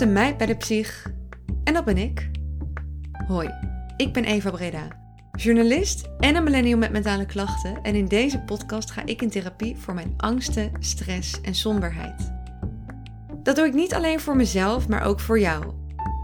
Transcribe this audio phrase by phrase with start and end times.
[0.00, 1.06] een meid bij de psych.
[1.64, 2.30] En dat ben ik.
[3.26, 3.50] Hoi,
[3.96, 4.88] ik ben Eva Breda,
[5.32, 7.82] journalist en een millennial met mentale klachten.
[7.82, 12.32] En in deze podcast ga ik in therapie voor mijn angsten, stress en somberheid.
[13.42, 15.64] Dat doe ik niet alleen voor mezelf, maar ook voor jou.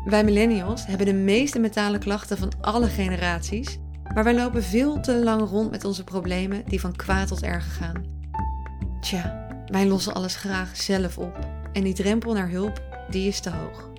[0.05, 3.79] Wij millennials hebben de meeste mentale klachten van alle generaties,
[4.15, 7.71] maar wij lopen veel te lang rond met onze problemen die van kwaad tot erger
[7.71, 8.05] gaan.
[9.01, 11.39] Tja, wij lossen alles graag zelf op
[11.73, 13.93] en die drempel naar hulp, die is te hoog.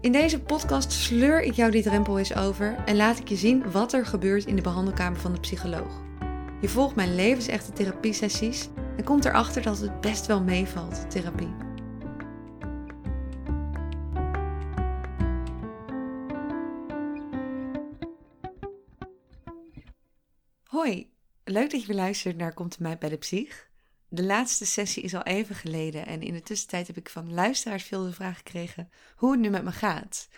[0.00, 3.70] In deze podcast sleur ik jou die drempel eens over en laat ik je zien
[3.70, 6.02] wat er gebeurt in de behandelkamer van de psycholoog.
[6.60, 11.54] Je volgt mijn levensechte therapiesessies en komt erachter dat het best wel meevalt, therapie.
[20.64, 21.10] Hoi,
[21.44, 23.72] leuk dat je weer luistert naar Komt mij bij de psych.
[24.14, 27.84] De laatste sessie is al even geleden en in de tussentijd heb ik van luisteraars
[27.84, 30.28] veel de vraag gekregen hoe het nu met me gaat.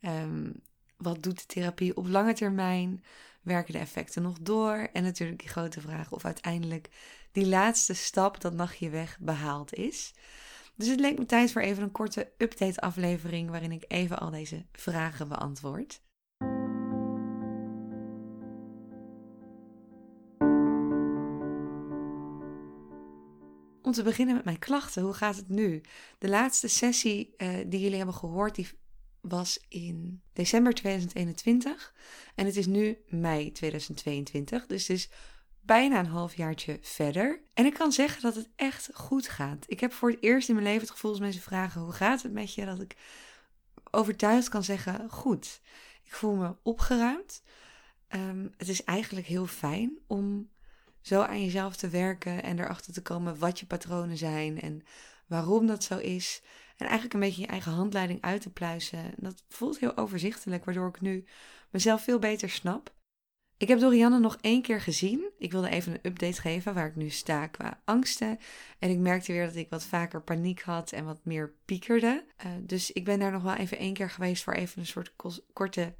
[0.00, 0.50] Ehm,
[0.96, 3.04] wat doet de therapie op lange termijn?
[3.42, 4.88] Werken de effecten nog door?
[4.92, 6.88] En natuurlijk die grote vraag of uiteindelijk
[7.32, 10.14] die laatste stap, dat nachtje weg, behaald is.
[10.74, 14.66] Dus het leek me tijd voor even een korte update-aflevering waarin ik even al deze
[14.72, 16.00] vragen beantwoord.
[23.88, 25.80] Om te beginnen met mijn klachten, hoe gaat het nu?
[26.18, 28.68] De laatste sessie uh, die jullie hebben gehoord, die
[29.20, 31.94] was in december 2021
[32.34, 35.10] en het is nu mei 2022, dus het is
[35.60, 37.40] bijna een halfjaartje verder.
[37.54, 39.64] En ik kan zeggen dat het echt goed gaat.
[39.68, 42.22] Ik heb voor het eerst in mijn leven het gevoel als mensen vragen hoe gaat
[42.22, 42.96] het met je, dat ik
[43.90, 45.60] overtuigd kan zeggen goed.
[46.04, 47.42] Ik voel me opgeruimd.
[48.08, 50.48] Um, het is eigenlijk heel fijn om
[51.08, 54.82] zo aan jezelf te werken en erachter te komen wat je patronen zijn en
[55.26, 56.42] waarom dat zo is.
[56.76, 59.14] En eigenlijk een beetje je eigen handleiding uit te pluizen.
[59.16, 61.24] Dat voelt heel overzichtelijk, waardoor ik nu
[61.70, 62.96] mezelf veel beter snap.
[63.56, 65.30] Ik heb Dorianne nog één keer gezien.
[65.38, 68.38] Ik wilde even een update geven waar ik nu sta qua angsten.
[68.78, 72.24] En ik merkte weer dat ik wat vaker paniek had en wat meer piekerde.
[72.46, 75.14] Uh, dus ik ben daar nog wel even één keer geweest voor even een soort
[75.52, 75.94] korte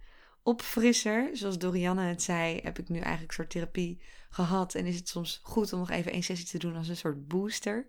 [0.49, 1.31] opfrisser.
[1.33, 4.01] Zoals Dorianne het zei, heb ik nu eigenlijk een soort therapie
[4.31, 4.75] gehad.
[4.75, 7.29] En is het soms goed om nog even één sessie te doen als een soort
[7.29, 7.87] booster.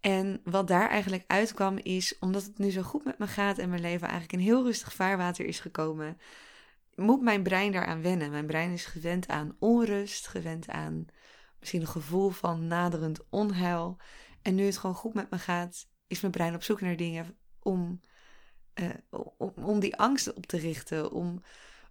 [0.00, 3.68] En wat daar eigenlijk uitkwam is, omdat het nu zo goed met me gaat en
[3.68, 6.18] mijn leven eigenlijk in heel rustig vaarwater is gekomen,
[6.94, 8.30] moet mijn brein daaraan wennen.
[8.30, 11.06] Mijn brein is gewend aan onrust, gewend aan
[11.58, 13.96] misschien een gevoel van naderend onheil.
[14.42, 17.36] En nu het gewoon goed met me gaat, is mijn brein op zoek naar dingen
[17.58, 18.00] om,
[18.74, 18.88] uh,
[19.38, 21.42] om, om die angsten op te richten, om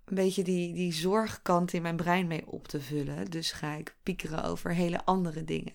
[0.09, 3.29] een beetje die, die zorgkant in mijn brein mee op te vullen.
[3.29, 5.73] Dus ga ik piekeren over hele andere dingen.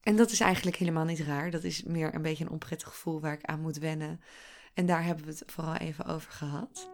[0.00, 1.50] En dat is eigenlijk helemaal niet raar.
[1.50, 4.20] Dat is meer een beetje een onprettig gevoel waar ik aan moet wennen.
[4.74, 6.90] En daar hebben we het vooral even over gehad.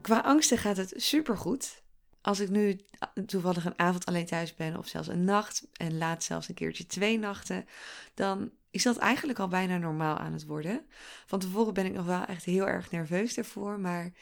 [0.00, 1.82] Qua angsten gaat het supergoed.
[2.20, 2.80] Als ik nu
[3.26, 6.86] toevallig een avond alleen thuis ben, of zelfs een nacht, en laat zelfs een keertje
[6.86, 7.66] twee nachten,
[8.14, 10.86] dan is dat eigenlijk al bijna normaal aan het worden.
[11.26, 14.12] Van tevoren ben ik nog wel echt heel erg nerveus ervoor, maar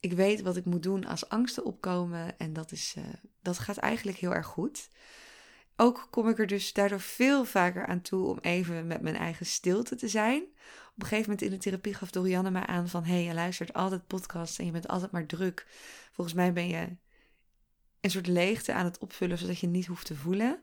[0.00, 3.04] ik weet wat ik moet doen als angsten opkomen en dat, is, uh,
[3.42, 4.88] dat gaat eigenlijk heel erg goed.
[5.76, 9.46] Ook kom ik er dus daardoor veel vaker aan toe om even met mijn eigen
[9.46, 10.42] stilte te zijn.
[10.42, 13.04] Op een gegeven moment in de therapie gaf Dorianne mij aan van...
[13.04, 15.66] hé, hey, je luistert altijd podcasts en je bent altijd maar druk.
[16.12, 16.96] Volgens mij ben je
[18.00, 19.38] een soort leegte aan het opvullen...
[19.38, 20.62] zodat je niet hoeft te voelen.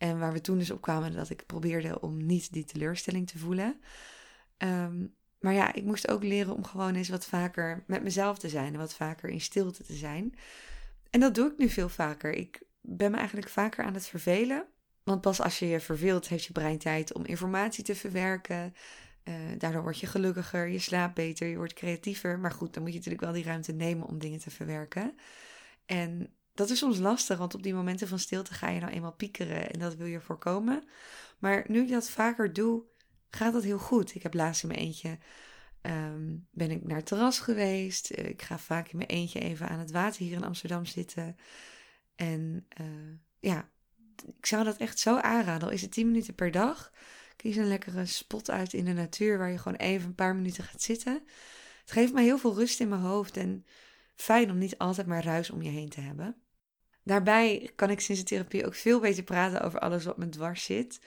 [0.00, 3.38] En waar we toen dus op kwamen dat ik probeerde om niet die teleurstelling te
[3.38, 3.80] voelen.
[4.56, 5.06] Ehm,
[5.40, 8.72] maar ja, ik moest ook leren om gewoon eens wat vaker met mezelf te zijn
[8.72, 10.34] en wat vaker in stilte te zijn.
[11.10, 12.32] En dat doe ik nu veel vaker.
[12.32, 14.66] Ik ben me eigenlijk vaker aan het vervelen.
[15.02, 18.74] Want pas als je je verveelt, heeft je brein tijd om informatie te verwerken.
[19.24, 22.38] Uh, daardoor word je gelukkiger, je slaapt beter, je wordt creatiever.
[22.38, 25.14] Maar goed, dan moet je natuurlijk wel die ruimte nemen om dingen te verwerken.
[25.86, 29.14] En dat is soms lastig, want op die momenten van stilte ga je nou eenmaal
[29.14, 30.84] piekeren en dat wil je voorkomen.
[31.38, 32.82] Maar nu ik dat vaker doe,
[33.30, 34.14] gaat dat heel goed.
[34.14, 35.18] Ik heb laatst in mijn eentje,
[35.80, 38.10] ehm, ben ik naar het terras geweest.
[38.10, 41.36] Eh, ik ga vaak in mijn eentje even aan het water hier in Amsterdam zitten.
[42.16, 42.86] En uh,
[43.38, 43.70] ja,
[44.38, 45.68] ik zou dat echt zo aanraden.
[45.68, 46.92] Al is het 10 minuten per dag.
[47.36, 50.64] Kies een lekkere spot uit in de natuur waar je gewoon even een paar minuten
[50.64, 51.22] gaat zitten.
[51.80, 53.64] Het geeft mij heel veel rust in mijn hoofd en
[54.20, 56.36] fijn om niet altijd maar ruis om je heen te hebben.
[57.02, 60.64] Daarbij kan ik sinds de therapie ook veel beter praten over alles wat me dwars
[60.64, 61.00] zit.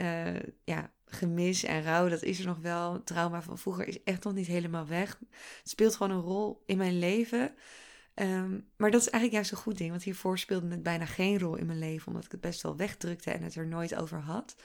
[0.00, 3.02] Uh, ja, gemis en rouw, dat is er nog wel.
[3.04, 5.18] Trauma van vroeger is echt nog niet helemaal weg.
[5.30, 7.54] Het speelt gewoon een rol in mijn leven.
[8.14, 11.38] Ehm, maar dat is eigenlijk juist een goed ding, want hiervoor speelde het bijna geen
[11.38, 14.18] rol in mijn leven, omdat ik het best wel wegdrukte en het er nooit over
[14.18, 14.56] had.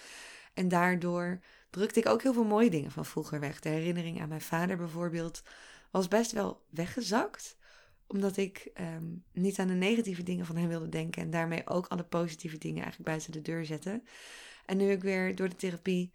[0.53, 3.59] En daardoor drukte ik ook heel veel mooie dingen van vroeger weg.
[3.59, 5.43] De herinnering aan mijn vader bijvoorbeeld
[5.91, 7.57] was best wel weggezakt,
[8.07, 11.87] omdat ik ehm, niet aan de negatieve dingen van hem wilde denken en daarmee ook
[11.87, 14.01] alle positieve dingen eigenlijk buiten de deur zette.
[14.65, 16.11] En nu ik weer door de therapie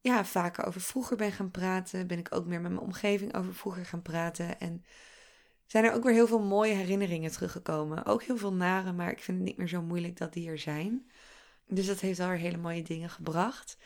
[0.00, 3.54] ja, vaker over vroeger ben gaan praten, ben ik ook meer met mijn omgeving over
[3.54, 4.60] vroeger gaan praten.
[4.60, 4.84] En
[5.66, 8.04] zijn er ook weer heel veel mooie herinneringen teruggekomen.
[8.04, 10.58] Ook heel veel nare, maar ik vind het niet meer zo moeilijk dat die er
[10.58, 11.10] zijn.
[11.66, 13.78] Dus dat heeft alweer hele mooie dingen gebracht.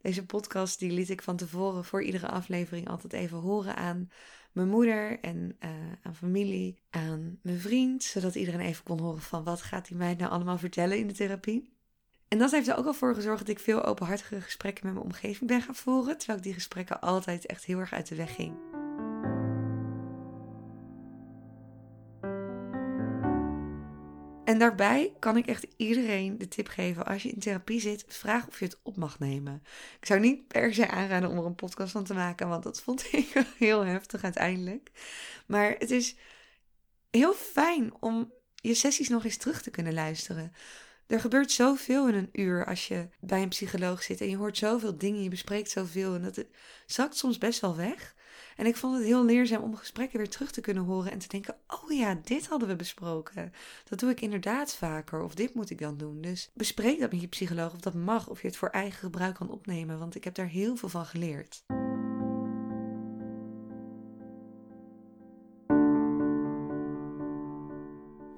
[0.00, 4.10] Deze podcast die liet ik van tevoren voor iedere aflevering altijd even horen aan
[4.52, 5.70] mijn moeder en uh,
[6.02, 10.18] aan familie, aan mijn vriend, zodat iedereen even kon horen van wat gaat die meid
[10.18, 11.74] nou allemaal vertellen in de therapie.
[12.28, 15.06] En dat heeft er ook al voor gezorgd dat ik veel openhartige gesprekken met mijn
[15.06, 18.34] omgeving ben gaan voeren, terwijl ik die gesprekken altijd echt heel erg uit de weg
[18.34, 18.54] ging.
[24.46, 28.46] En daarbij kan ik echt iedereen de tip geven: als je in therapie zit, vraag
[28.46, 29.62] of je het op mag nemen.
[30.00, 32.80] Ik zou niet per se aanraden om er een podcast van te maken, want dat
[32.80, 34.90] vond ik heel heftig uiteindelijk.
[35.46, 36.16] Maar het is
[37.10, 40.52] heel fijn om je sessies nog eens terug te kunnen luisteren.
[41.06, 44.56] Er gebeurt zoveel in een uur als je bij een psycholoog zit en je hoort
[44.56, 46.44] zoveel dingen, je bespreekt zoveel en dat
[46.86, 48.14] zakt soms best wel weg.
[48.56, 51.28] En ik vond het heel leerzaam om gesprekken weer terug te kunnen horen en te
[51.28, 53.52] denken: oh ja, dit hadden we besproken.
[53.88, 56.20] Dat doe ik inderdaad vaker, of dit moet ik dan doen.
[56.20, 59.34] Dus bespreek dat met je psycholoog of dat mag, of je het voor eigen gebruik
[59.34, 61.64] kan opnemen, want ik heb daar heel veel van geleerd.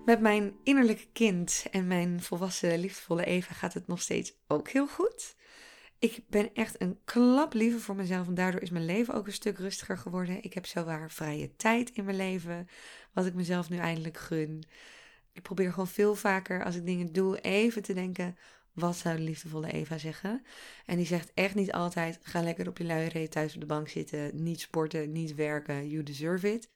[0.05, 4.87] Met mijn innerlijke kind en mijn volwassen, liefdevolle Eva gaat het nog steeds ook heel
[4.87, 5.37] goed.
[5.99, 9.33] Ik ben echt een klap liever voor mezelf en daardoor is mijn leven ook een
[9.33, 10.43] stuk rustiger geworden.
[10.43, 12.69] Ik heb zowaar vrije tijd in mijn leven,
[13.13, 14.65] wat ik mezelf nu eindelijk gun.
[15.33, 18.37] Ik probeer gewoon veel vaker als ik dingen doe even te denken,
[18.73, 20.45] wat zou de liefdevolle Eva zeggen?
[20.87, 23.67] En die zegt echt niet altijd, ga lekker op je luie reet thuis op de
[23.67, 26.71] bank zitten, niet sporten, niet werken, you deserve it.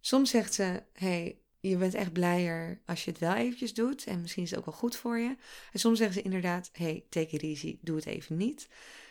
[0.00, 4.06] Soms zegt ze, hey, je bent echt blijer als je het wel eventjes doet.
[4.06, 5.36] En misschien is het ook wel goed voor je.
[5.72, 8.68] En soms zeggen ze inderdaad, hey, take it easy, doe het even niet.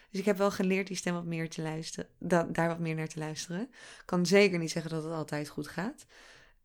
[0.09, 2.09] Dus ik heb wel geleerd die stem wat meer te luisteren,
[2.51, 3.69] daar wat meer naar te luisteren.
[4.05, 6.05] Kan zeker niet zeggen dat het altijd goed gaat.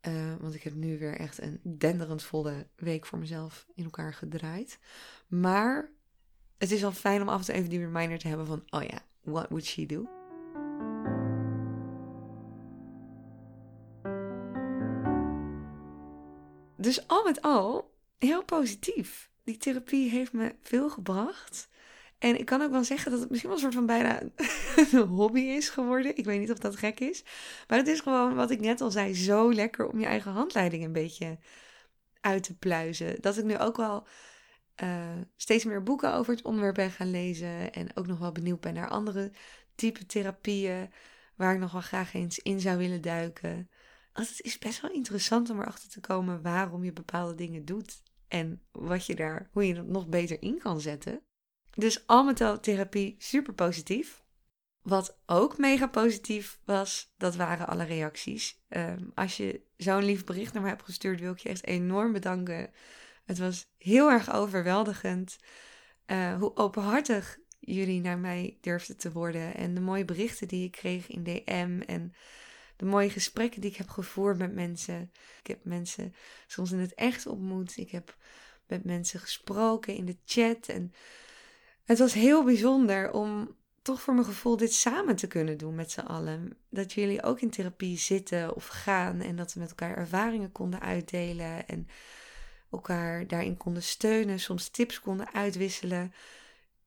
[0.09, 4.15] Uh, want ik heb nu weer echt een denderend volle week voor mezelf in elkaar
[4.15, 4.79] gedraaid.
[5.27, 5.91] Maar
[6.59, 8.83] het is wel fijn om af en toe even die reminder te hebben van, oh
[8.83, 10.20] ja, what would she do?
[16.91, 19.31] Dus al met al heel positief.
[19.45, 21.69] Die therapie heeft me veel gebracht.
[22.19, 24.23] En ik kan ook wel zeggen dat het misschien wel een soort van bijna
[25.01, 26.17] een hobby is geworden.
[26.17, 27.25] Ik weet niet of dat gek is.
[27.69, 30.85] Maar het is gewoon, wat ik net al zei, zo lekker om je eigen handleiding
[30.85, 31.39] een beetje
[32.21, 33.21] uit te pluizen.
[33.21, 34.07] Dat ik nu ook wel
[34.83, 37.73] uh, steeds meer boeken over het onderwerp ben gaan lezen.
[37.73, 39.33] En ook nog wel benieuwd ben naar andere
[39.75, 40.91] type therapieën.
[41.37, 43.71] Waar ik nog wel graag eens in zou willen duiken
[44.29, 48.03] het is best wel interessant om erachter te komen waarom je bepaalde dingen doet.
[48.29, 51.23] En wat je daar, hoe je het nog beter in kan zetten.
[51.71, 54.25] Dus al met al therapie super positief.
[54.83, 58.63] Wat ook mega positief was, dat waren alle reacties.
[58.69, 62.13] Ehm, als je zo'n lief bericht naar mij hebt gestuurd, wil ik je echt enorm
[62.13, 62.71] bedanken.
[63.25, 65.39] Het was heel erg overweldigend
[66.07, 69.55] uh, hoe openhartig jullie naar mij durfden te worden.
[69.55, 71.81] En de mooie berichten die ik kreeg in DM.
[71.87, 72.13] En
[72.81, 75.13] de mooie gesprekken die ik heb gevoerd met mensen.
[75.41, 76.15] Ik heb mensen
[76.47, 77.77] soms in het echt ontmoet.
[77.77, 78.17] Ik heb
[78.67, 80.67] met mensen gesproken in de chat.
[80.67, 80.93] En
[81.85, 85.91] het was heel bijzonder om toch voor mijn gevoel dit samen te kunnen doen met
[85.91, 86.57] z'n allen.
[86.69, 90.81] Dat jullie ook in therapie zitten of gaan en dat we met elkaar ervaringen konden
[90.81, 91.89] uitdelen en
[92.71, 96.13] elkaar daarin konden steunen, soms tips konden uitwisselen.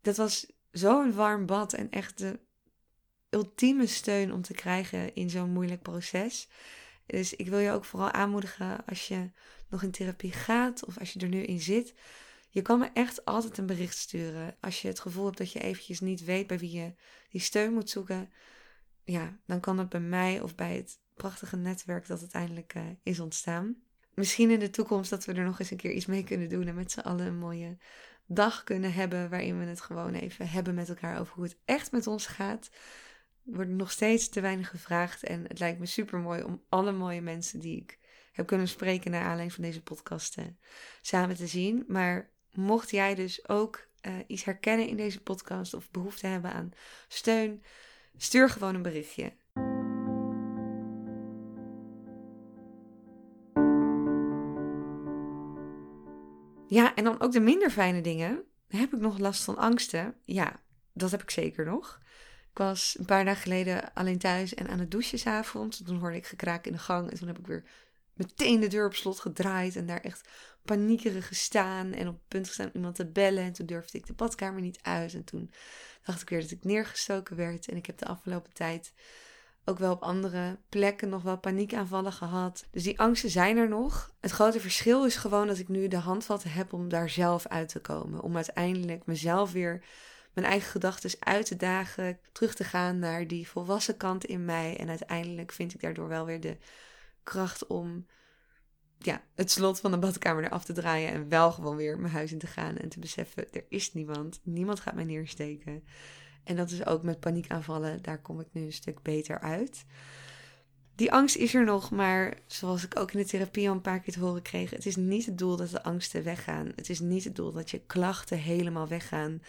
[0.02, 2.40] Dat was zo'n warm bad en echt de
[3.34, 6.50] ultieme steun om te krijgen in zo'n moeilijk proces.
[7.06, 9.32] Dus ik wil je ook vooral aanmoedigen als je
[9.70, 11.94] nog in therapie gaat of als je er nu in zit.
[12.50, 14.56] Je kan me echt altijd een bericht sturen.
[14.60, 16.94] Als je het gevoel hebt dat je eventjes niet weet bij wie je
[17.30, 18.30] die steun moet zoeken.
[19.04, 23.20] Ja, dan kan het bij mij of bij het prachtige netwerk dat uiteindelijk uh, is
[23.20, 23.76] ontstaan.
[24.14, 26.68] Misschien in de toekomst dat we er nog eens een keer iets mee kunnen doen
[26.68, 27.78] en met z'n allen een mooie
[28.26, 31.92] dag kunnen hebben waarin we het gewoon even hebben met elkaar over hoe het echt
[31.92, 32.70] met ons gaat
[33.44, 35.24] wordt nog steeds te weinig gevraagd.
[35.24, 38.00] En het lijkt me super mooi om alle mooie mensen die ik
[38.32, 40.50] heb kunnen spreken naar aanleiding van deze podcasten eh,
[41.02, 41.84] samen te zien.
[41.88, 46.72] Maar mocht jij dus ook eh, iets herkennen in deze podcast of behoefte hebben aan
[47.08, 47.64] steun,
[48.18, 49.34] stuur gewoon een berichtje.
[56.68, 58.44] Ja, en dan ook de minder fijne dingen.
[58.68, 60.16] Heb ik nog last van angsten?
[60.22, 60.62] Ja,
[60.94, 62.02] dat heb ik zeker nog.
[62.54, 65.84] Ik was een paar dagen geleden alleen thuis en aan het douchen s'avonds.
[65.84, 67.64] Toen hoorde ik gekraak in de gang en toen heb ik weer
[68.14, 70.30] meteen de deur op slot gedraaid en daar echt
[70.62, 73.44] paniekerig gestaan en op het punt gestaan om iemand te bellen.
[73.44, 75.52] En toen durfde ik de badkamer niet uit en toen
[76.04, 77.68] dacht ik weer dat ik neergestoken werd.
[77.68, 78.94] En ik heb de afgelopen tijd
[79.66, 82.66] ook wel op andere plekken nog wel paniekaanvallen gehad.
[82.72, 84.14] Dus die angsten zijn er nog.
[84.20, 87.70] Het grote verschil is gewoon dat ik nu de handvatten heb om daar zelf uit
[87.70, 88.22] te komen.
[88.22, 89.84] Om uiteindelijk mezelf weer
[90.34, 94.78] mijn eigen gedachten uit te dagen, terug te gaan naar die volwassen kant in mij.
[94.78, 96.58] En uiteindelijk vind ik daardoor wel weer de
[97.24, 98.06] kracht om
[98.98, 102.32] ja, het slot van de badkamer eraf te draaien en wel gewoon weer mijn huis
[102.32, 105.84] in te gaan en te beseffen, er is niemand, niemand gaat mij neersteken.
[106.44, 109.86] En dat is ook met paniekaanvallen, daar kom ik nu een stuk beter uit.
[110.96, 114.00] Die angst is er nog, maar zoals ik ook in de therapie al een paar
[114.00, 116.72] keer te horen kreeg, het is niet het doel dat de angsten weggaan.
[116.76, 119.42] Het is niet het doel dat je klachten helemaal weggaan.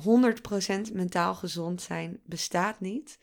[0.00, 3.18] 100% mentaal gezond zijn bestaat niet.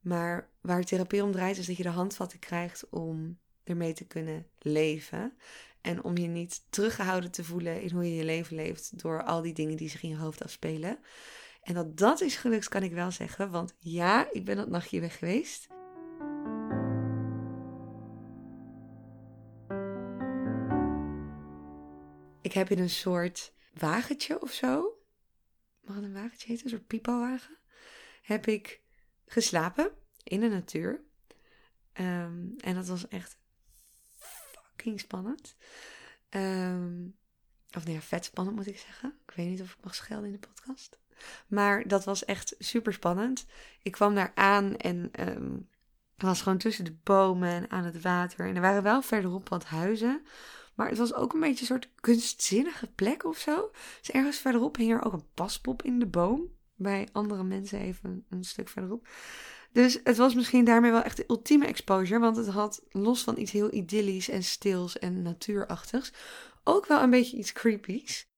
[0.00, 4.46] Maar waar therapie om draait, is dat je de handvatten krijgt om ermee te kunnen
[4.58, 5.32] leven.
[5.80, 9.42] En om je niet teruggehouden te voelen in hoe je je leven leeft door al
[9.42, 10.98] die dingen die zich in je hoofd afspelen.
[11.62, 13.50] En dat dat is gelukt, kan ik wel zeggen.
[13.50, 15.68] Want ja, ik ben dat nachtje weg geweest.
[22.42, 24.99] Ik heb in een soort wagentje of zo.
[25.96, 26.72] Een wagentje heten?
[26.72, 27.50] Een soort.
[28.22, 28.80] Heb ik
[29.26, 29.90] geslapen
[30.22, 31.00] in de natuur.
[31.92, 33.38] Ehm, en dat was echt
[34.16, 35.56] fucking spannend.
[36.28, 37.06] Ehm,
[37.76, 39.18] of nee, vet spannend moet ik zeggen.
[39.26, 40.98] Ik weet niet of ik mag schelden in de podcast.
[41.46, 43.46] Maar dat was echt super spannend.
[43.82, 45.68] Ik kwam daar aan en um,
[46.16, 48.46] was gewoon tussen de bomen en aan het water.
[48.46, 50.26] En er waren wel verderop wat huizen.
[50.80, 53.70] Maar het was ook een beetje een soort kunstzinnige plek of zo.
[53.98, 56.48] Dus ergens verderop hing er ook een paspop in de boom.
[56.74, 59.08] Bij andere mensen even een stuk verderop.
[59.72, 62.20] Dus het was misschien daarmee wel echt de ultieme exposure.
[62.20, 66.12] Want het had los van iets heel idyllisch en stils en natuurachtigs.
[66.64, 68.28] Ook wel een beetje iets creepies.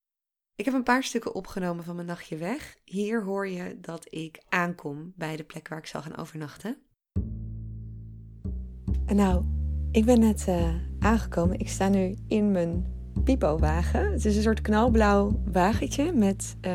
[0.55, 2.77] Ik heb een paar stukken opgenomen van mijn nachtje weg.
[2.85, 6.83] Hier hoor je dat ik aankom bij de plek waar ik zal gaan overnachten.
[9.07, 9.62] En nou,
[9.93, 10.69] ik ben net uh,
[10.99, 11.59] aangekomen.
[11.59, 12.87] Ik sta nu in mijn
[13.25, 14.13] pipo-wagen.
[14.13, 16.73] Het is een soort knalblauw wagentje met uh,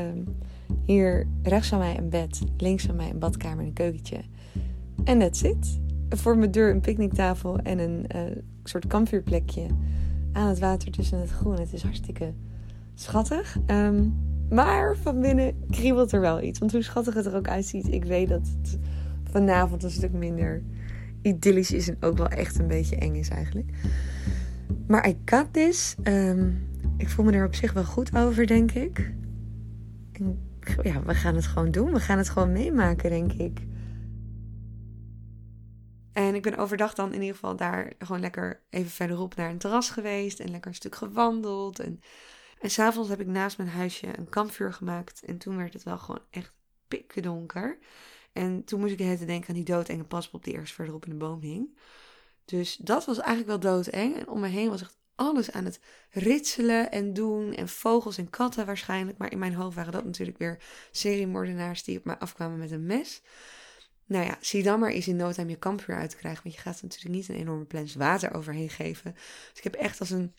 [0.86, 4.17] hier rechts van mij een bed, links van mij een badkamer en een keukentje.
[5.03, 5.79] En dat zit.
[6.09, 8.21] Voor mijn deur een picknicktafel en een uh,
[8.63, 9.65] soort kampvuurplekje
[10.31, 11.59] aan het water tussen het groen.
[11.59, 12.33] Het is hartstikke
[12.95, 13.57] schattig.
[13.67, 14.13] Um,
[14.50, 16.59] maar van binnen kriebelt er wel iets.
[16.59, 18.77] Want hoe schattig het er ook uitziet, ik weet dat het
[19.24, 20.63] vanavond een stuk minder
[21.21, 23.69] idyllisch is en ook wel echt een beetje eng is eigenlijk.
[24.88, 25.95] Maar I got this.
[26.03, 29.13] Um, ik voel me er op zich wel goed over, denk ik.
[30.81, 31.93] Ja, we gaan het gewoon doen.
[31.93, 33.59] We gaan het gewoon meemaken, denk ik.
[36.13, 39.57] En ik ben overdag dan in ieder geval daar gewoon lekker even verderop naar een
[39.57, 40.39] terras geweest.
[40.39, 41.79] En lekker een stuk gewandeld.
[41.79, 42.00] En,
[42.59, 45.24] en s'avonds heb ik naast mijn huisje een kampvuur gemaakt.
[45.25, 46.53] En toen werd het wel gewoon echt
[46.88, 47.77] pikken donker.
[48.38, 51.17] En toen moest ik het denken aan die doodenge paspop die ergens verderop in de
[51.17, 51.77] boom hing.
[52.46, 54.17] Dus dat was eigenlijk wel doodeng.
[54.17, 55.79] En om me heen was echt alles aan het
[56.10, 57.53] ritselen en doen.
[57.53, 59.17] En vogels en katten waarschijnlijk.
[59.17, 62.86] Maar in mijn hoofd waren dat natuurlijk weer seriemoordenaars die op mij afkwamen met een
[62.86, 63.22] mes.
[64.06, 66.44] Nou ja, zie dan maar eens in no time je kampvuur uit te krijgen.
[66.44, 69.13] Want je gaat natuurlijk niet een enorme plens water overheen geven.
[69.13, 70.34] Dus ik heb echt als een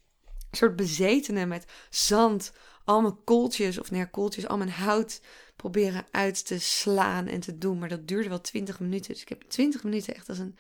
[0.51, 2.53] soort bezetene met zand
[2.85, 5.21] al mijn kooltjes, of nou ja, kooltjes, al mijn hout
[5.59, 7.79] proberen uit te slaan en te doen.
[7.79, 9.13] Maar dat duurde wel 20 minuten.
[9.13, 10.57] Dus ik heb 20 minuten echt als een,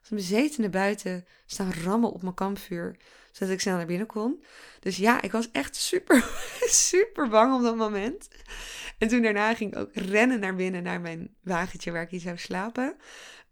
[0.00, 2.96] als een bezetene buiten staan rammen op mijn kampvuur.
[3.32, 4.42] Zodat ik snel naar binnen kon.
[4.80, 6.24] Dus ja, ik was echt super,
[6.88, 8.28] super bang op dat moment.
[8.98, 12.20] En toen daarna ging ik ook rennen naar binnen naar mijn wagentje waar ik hier
[12.20, 12.96] zou slapen.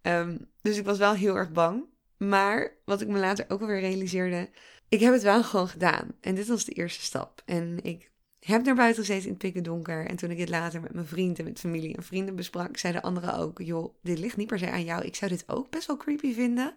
[0.02, 1.85] Ehm, dus ik was wel heel erg bang.
[2.16, 4.50] Maar wat ik me later ook alweer realiseerde,
[4.88, 6.14] ik heb het wel gewoon gedaan.
[6.21, 7.42] En dit was de eerste stap.
[7.45, 8.10] En ik
[8.40, 10.06] heb naar buiten gezeten in het pikken donker.
[10.06, 13.02] En toen ik het later met mijn vriend en met familie en vrienden besprak, zeiden
[13.02, 15.04] anderen ook: joh, dit ligt niet per se aan jou.
[15.04, 16.75] Ik zou dit ook best wel creepy vinden.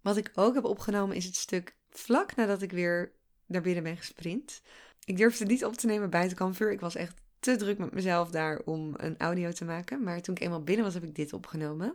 [0.00, 3.12] Wat ik ook heb opgenomen is het stuk vlak nadat ik weer
[3.46, 4.62] naar binnen ben gesprint.
[5.04, 6.72] Ik durfde niet op te nemen kampvuur.
[6.72, 10.02] Ik was echt te druk met mezelf daar om een audio te maken.
[10.02, 11.94] Maar toen ik eenmaal binnen was, heb ik dit opgenomen.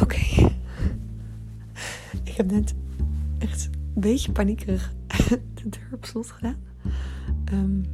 [0.00, 0.50] Oké.
[2.24, 2.74] Ik heb net
[3.38, 4.92] echt een beetje paniekerig
[5.54, 6.56] de deur op slot gedaan.
[7.52, 7.84] Um,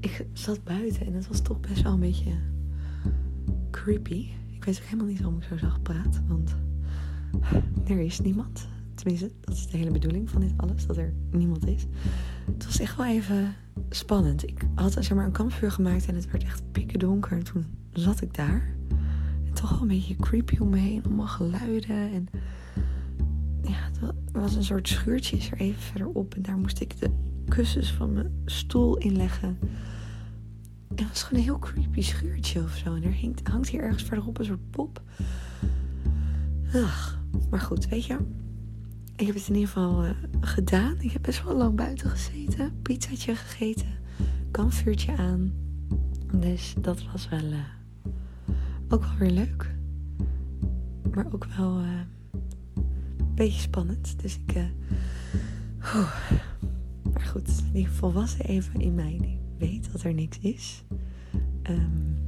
[0.00, 2.32] ik zat buiten en het was toch best wel een beetje
[3.70, 4.28] creepy.
[4.50, 6.54] Ik weet ook helemaal niet waarom ik zo zacht praat, want
[7.86, 8.68] er is niemand.
[8.94, 11.86] Tenminste, dat is de hele bedoeling van dit alles, dat er niemand is.
[12.52, 13.54] Het was echt wel even
[13.88, 14.48] spannend.
[14.48, 17.32] Ik had zeg maar een kampvuur gemaakt en het werd echt pikken donker.
[17.32, 18.74] En toen zat ik daar.
[19.46, 22.12] En toch wel een beetje creepy om me heen, allemaal geluiden.
[22.12, 22.28] En
[23.62, 23.90] ja,
[24.32, 26.34] was een soort schuurtje er even verderop.
[26.34, 27.10] En daar moest ik de
[27.48, 29.58] kussens van mijn stoel inleggen.
[30.88, 32.94] En het was gewoon een heel creepy schuurtje of zo.
[32.94, 35.02] En er hangt, hangt hier ergens verderop een soort pop.
[36.74, 38.16] Ach, maar goed, weet je.
[39.16, 41.00] Ik heb het in ieder geval uh, gedaan.
[41.00, 42.80] Ik heb best wel lang buiten gezeten.
[42.82, 43.98] Pizzatje gegeten.
[44.50, 45.52] Kampvuurtje aan.
[46.34, 47.58] Dus dat was wel uh,
[48.88, 49.74] ook wel weer leuk.
[51.14, 52.06] Maar ook wel een
[53.34, 54.20] beetje spannend.
[54.22, 54.56] Dus ik...
[55.78, 56.30] Oh.
[57.12, 60.84] Maar goed, die volwassen even in mij die weet dat er niks is.
[61.70, 62.18] Um,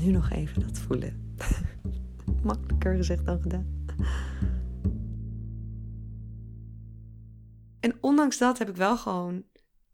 [0.00, 1.34] nu nog even dat voelen.
[2.42, 3.86] Makkelijker gezegd dan gedaan.
[7.80, 9.44] En ondanks dat heb ik wel gewoon,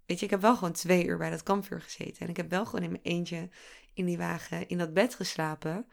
[0.06, 2.22] weet je, ik heb wel gewoon twee uur bij dat kampvuur gezeten.
[2.22, 3.48] En ik heb wel gewoon in mijn eentje
[3.94, 5.86] in die wagen in dat bed geslapen.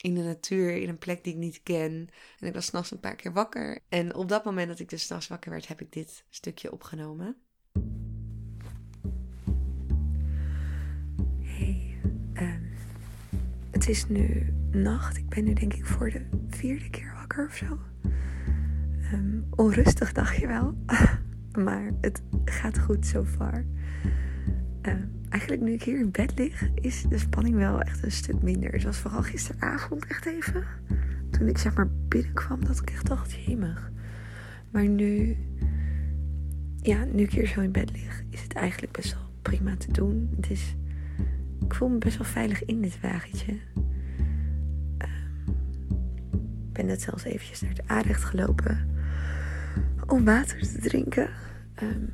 [0.00, 2.08] In de natuur, in een plek die ik niet ken.
[2.38, 3.78] En ik was s'nachts een paar keer wakker.
[3.88, 7.36] En op dat moment dat ik dus s'nachts wakker werd, heb ik dit stukje opgenomen.
[11.42, 11.98] Hey,
[12.34, 12.70] um,
[13.70, 15.16] het is nu nacht.
[15.16, 17.78] Ik ben nu denk ik voor de vierde keer wakker of zo.
[19.12, 20.74] Um, onrustig je wel.
[21.64, 23.64] maar het gaat goed zo far.
[24.82, 24.94] Uh,
[25.30, 28.72] eigenlijk nu ik hier in bed lig, is de spanning wel echt een stuk minder.
[28.72, 30.64] Het was vooral gisteravond echt even.
[31.30, 33.90] Toen ik zeg maar binnenkwam, dat ik echt dacht, jemig.
[34.70, 35.36] Maar nu,
[36.76, 39.92] ja, nu ik hier zo in bed lig, is het eigenlijk best wel prima te
[39.92, 40.30] doen.
[40.36, 40.76] Het is,
[41.64, 43.52] ik voel me best wel veilig in dit wagentje.
[46.68, 48.88] Ik ben net zelfs eventjes naar de aanrecht gelopen
[50.06, 51.30] om water te drinken.
[51.74, 52.04] Ehm,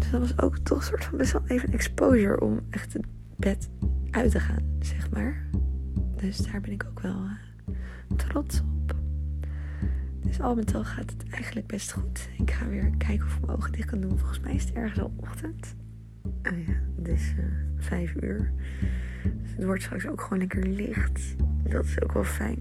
[0.00, 3.06] dus dat was ook toch een soort van best wel even exposure om echt het
[3.36, 3.68] bed
[4.10, 5.46] uit te gaan, zeg maar.
[6.16, 7.76] Dus daar ben ik ook wel uh,
[8.16, 8.94] trots op.
[10.20, 12.28] Dus al met al gaat het eigenlijk best goed.
[12.38, 14.18] Ik ga weer kijken of ik mijn ogen dicht kan doen.
[14.18, 15.76] Volgens mij is het ergens al ochtend.
[16.24, 17.44] Oh ja, het is uh,
[17.76, 18.52] vijf uur.
[19.22, 21.36] Dus het wordt straks ook gewoon lekker licht.
[21.62, 22.58] Dat is ook wel fijn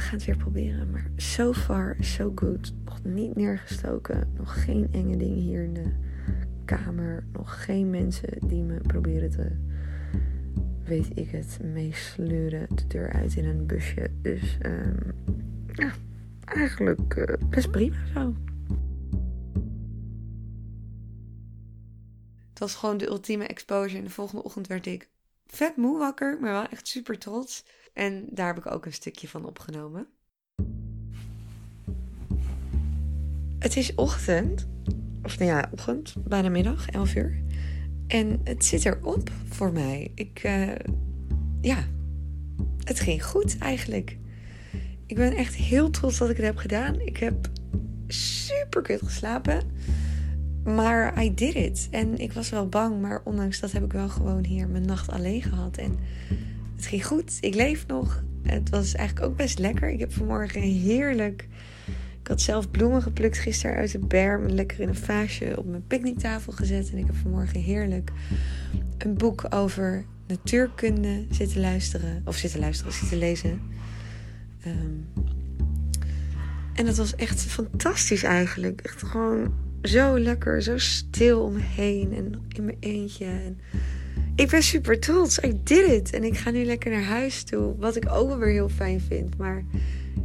[0.00, 0.90] gaan het weer proberen.
[0.90, 2.72] Maar so far, so good.
[3.02, 4.32] Niet neergestoken.
[4.36, 5.92] Nog geen enge dingen hier in de
[6.64, 7.24] kamer.
[7.32, 9.50] Nog geen mensen die me proberen te,
[10.84, 14.10] weet ik het, meesleuren de deur uit in een busje.
[14.22, 14.96] Dus um,
[15.72, 15.92] ja,
[16.44, 18.34] eigenlijk uh, best prima zo.
[22.48, 23.98] Het was gewoon de ultieme exposure.
[23.98, 25.08] En de volgende ochtend werd ik
[25.46, 27.64] vet moe wakker, maar wel echt super trots.
[27.92, 30.08] En daar heb ik ook een stukje van opgenomen.
[33.60, 34.68] Het is ochtend,
[35.22, 37.42] of nou ja, ochtend, bijna middag, 11 uur.
[38.06, 40.10] En het zit erop voor mij.
[40.14, 40.68] Ik, uh,
[41.60, 41.84] ja,
[42.84, 44.16] het ging goed eigenlijk.
[45.06, 47.00] Ik ben echt heel trots dat ik het heb gedaan.
[47.00, 47.48] Ik heb
[48.06, 49.62] super kut geslapen.
[50.64, 51.88] Maar I did it.
[51.90, 55.10] En ik was wel bang, maar ondanks dat heb ik wel gewoon hier mijn nacht
[55.10, 55.76] alleen gehad.
[55.76, 55.98] En
[56.76, 57.38] het ging goed.
[57.40, 58.24] Ik leef nog.
[58.42, 59.90] Het was eigenlijk ook best lekker.
[59.90, 61.48] Ik heb vanmorgen heerlijk.
[62.30, 64.46] Had zelf bloemen geplukt gisteren uit de berm.
[64.46, 66.90] Lekker in een vaasje op mijn picknicktafel gezet.
[66.90, 68.10] En ik heb vanmorgen heerlijk
[68.98, 72.22] een boek over natuurkunde zitten luisteren.
[72.24, 73.60] Of zitten luisteren, zitten lezen.
[74.66, 75.08] Um,
[76.74, 78.80] en dat was echt fantastisch eigenlijk.
[78.80, 83.24] Echt gewoon zo lekker, zo stil om me heen en in mijn eentje.
[83.24, 83.58] En
[84.34, 85.38] ik ben super trots.
[85.38, 86.12] I did it.
[86.12, 87.76] En ik ga nu lekker naar huis toe.
[87.76, 89.36] Wat ik ook wel weer heel fijn vind.
[89.36, 89.64] Maar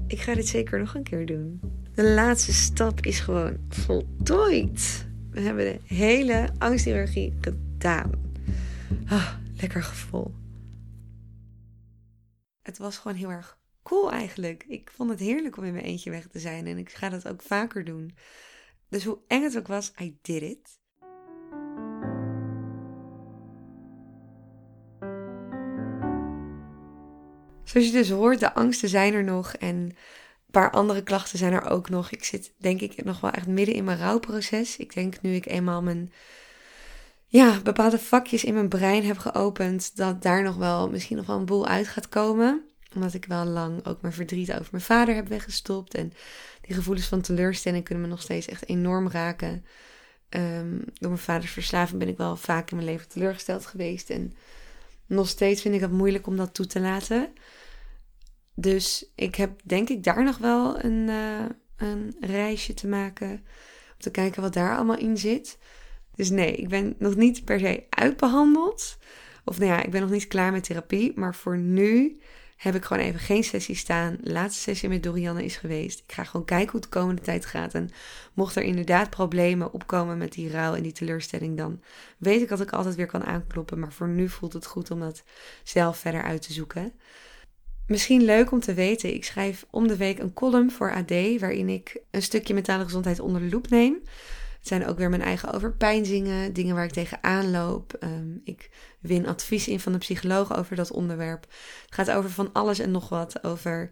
[0.07, 1.59] ik ga dit zeker nog een keer doen.
[1.95, 5.07] De laatste stap is gewoon voltooid.
[5.31, 8.11] We hebben de hele angstchirurgie gedaan.
[9.07, 10.33] Ah, lekker gevoel.
[12.61, 14.65] Het was gewoon heel erg cool eigenlijk.
[14.67, 16.67] Ik vond het heerlijk om in mijn eentje weg te zijn.
[16.67, 18.15] En ik ga dat ook vaker doen.
[18.89, 20.79] Dus hoe eng het ook was, I did it.
[27.63, 29.95] Zoals je dus hoort, de angsten zijn er nog en
[30.61, 32.11] paar andere klachten zijn er ook nog.
[32.11, 34.77] Ik zit denk ik nog wel echt midden in mijn rouwproces.
[34.77, 36.11] Ik denk nu ik eenmaal mijn
[37.25, 41.37] ja, bepaalde vakjes in mijn brein heb geopend, dat daar nog wel misschien nog wel
[41.37, 42.61] een boel uit gaat komen.
[42.93, 45.93] Omdat ik wel lang ook mijn verdriet over mijn vader heb weggestopt.
[45.93, 46.13] En
[46.61, 49.65] die gevoelens van teleurstelling kunnen me nog steeds echt enorm raken.
[50.29, 54.09] Um, door mijn vaders verslaving ben ik wel vaak in mijn leven teleurgesteld geweest.
[54.09, 54.33] En
[55.05, 57.33] nog steeds vind ik het moeilijk om dat toe te laten.
[58.55, 61.45] Dus ik heb denk ik daar nog wel een, uh,
[61.77, 63.31] een reisje te maken.
[63.31, 65.57] Om te kijken wat daar allemaal in zit.
[66.15, 68.97] Dus nee, ik ben nog niet per se uitbehandeld.
[69.45, 71.11] Of nou ja, ik ben nog niet klaar met therapie.
[71.15, 72.19] Maar voor nu
[72.55, 74.17] heb ik gewoon even geen sessie staan.
[74.21, 75.99] De laatste sessie met Dorianne is geweest.
[75.99, 77.73] Ik ga gewoon kijken hoe het de komende tijd gaat.
[77.73, 77.89] En
[78.33, 81.81] mocht er inderdaad problemen opkomen met die rouw en die teleurstelling, dan
[82.17, 83.79] weet ik dat ik altijd weer kan aankloppen.
[83.79, 85.23] Maar voor nu voelt het goed om dat
[85.63, 86.93] zelf verder uit te zoeken.
[87.87, 91.69] Misschien leuk om te weten, ik schrijf om de week een column voor AD waarin
[91.69, 93.93] ik een stukje mentale gezondheid onder de loep neem.
[94.59, 97.97] Het zijn ook weer mijn eigen overpijnzingen, dingen waar ik tegenaan loop.
[98.03, 98.69] Um, ik
[98.99, 101.41] win advies in van de psycholoog over dat onderwerp.
[101.85, 103.43] Het gaat over van alles en nog wat.
[103.43, 103.89] Over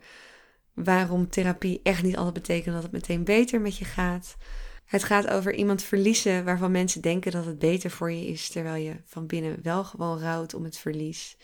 [0.74, 4.38] waarom therapie echt niet altijd betekent dat het meteen beter met je gaat.
[4.86, 8.84] Het gaat over iemand verliezen waarvan mensen denken dat het beter voor je is, terwijl
[8.84, 11.38] je van binnen wel gewoon rouwt om het verlies.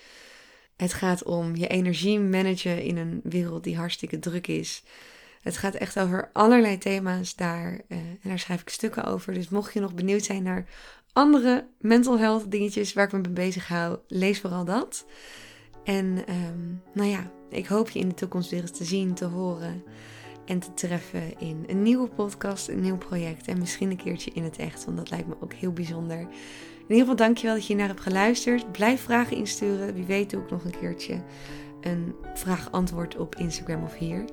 [0.80, 4.84] Het gaat om je energie managen in een wereld die hartstikke druk is.
[5.42, 7.72] Het gaat echt over allerlei thema's daar.
[7.72, 9.34] Uh, en daar schrijf ik stukken over.
[9.34, 10.66] Dus mocht je nog benieuwd zijn naar
[11.14, 15.06] andere mental health dingetjes waar ik me mee bezig hou, lees vooral dat.
[15.84, 19.26] En um, nou ja, ik hoop je in de toekomst weer eens te zien, te
[19.26, 19.84] horen
[20.46, 24.44] en te treffen in een nieuwe podcast, een nieuw project en misschien een keertje in
[24.44, 26.28] het echt, want dat lijkt me ook heel bijzonder.
[26.90, 28.72] In ieder geval dankjewel dat je naar hebt geluisterd.
[28.72, 29.94] Blijf vragen insturen.
[29.94, 31.22] Wie weet doe ik nog een keertje
[31.82, 34.26] een vraag-antwoord op Instagram of hier.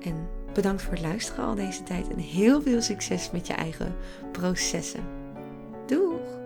[0.00, 3.94] En bedankt voor het luisteren al deze tijd en heel veel succes met je eigen
[4.32, 5.04] processen.
[5.86, 6.45] Doeg!